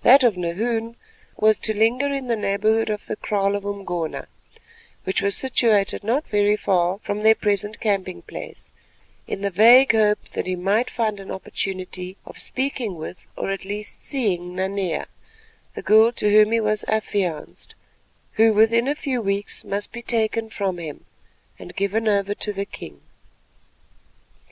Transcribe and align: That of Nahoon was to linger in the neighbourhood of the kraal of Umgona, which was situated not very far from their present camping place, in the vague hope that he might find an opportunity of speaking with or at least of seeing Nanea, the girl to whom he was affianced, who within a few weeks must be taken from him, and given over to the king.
That 0.00 0.24
of 0.24 0.38
Nahoon 0.38 0.96
was 1.36 1.58
to 1.58 1.76
linger 1.76 2.06
in 2.10 2.28
the 2.28 2.34
neighbourhood 2.34 2.88
of 2.88 3.04
the 3.04 3.14
kraal 3.16 3.54
of 3.54 3.66
Umgona, 3.66 4.26
which 5.04 5.20
was 5.20 5.36
situated 5.36 6.02
not 6.02 6.26
very 6.26 6.56
far 6.56 6.96
from 7.00 7.22
their 7.22 7.34
present 7.34 7.78
camping 7.78 8.22
place, 8.22 8.72
in 9.28 9.42
the 9.42 9.50
vague 9.50 9.92
hope 9.92 10.24
that 10.28 10.46
he 10.46 10.56
might 10.56 10.88
find 10.88 11.20
an 11.20 11.30
opportunity 11.30 12.16
of 12.24 12.38
speaking 12.38 12.96
with 12.96 13.28
or 13.36 13.50
at 13.50 13.66
least 13.66 13.98
of 13.98 14.04
seeing 14.04 14.54
Nanea, 14.54 15.08
the 15.74 15.82
girl 15.82 16.10
to 16.12 16.30
whom 16.30 16.52
he 16.52 16.60
was 16.60 16.86
affianced, 16.88 17.74
who 18.40 18.54
within 18.54 18.88
a 18.88 18.94
few 18.94 19.20
weeks 19.20 19.62
must 19.62 19.92
be 19.92 20.00
taken 20.00 20.48
from 20.48 20.78
him, 20.78 21.04
and 21.58 21.76
given 21.76 22.08
over 22.08 22.32
to 22.34 22.54
the 22.54 22.64
king. 22.64 23.02